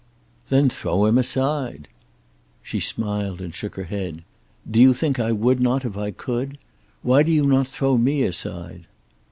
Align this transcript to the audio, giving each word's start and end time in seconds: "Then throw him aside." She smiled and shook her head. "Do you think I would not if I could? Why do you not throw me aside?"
"Then 0.47 0.67
throw 0.67 1.05
him 1.05 1.19
aside." 1.19 1.87
She 2.63 2.79
smiled 2.79 3.39
and 3.39 3.53
shook 3.53 3.75
her 3.75 3.83
head. 3.83 4.23
"Do 4.67 4.79
you 4.81 4.95
think 4.95 5.19
I 5.19 5.31
would 5.31 5.59
not 5.59 5.85
if 5.85 5.95
I 5.95 6.09
could? 6.09 6.57
Why 7.03 7.21
do 7.21 7.31
you 7.31 7.45
not 7.45 7.67
throw 7.67 7.97
me 7.99 8.23
aside?" 8.23 8.87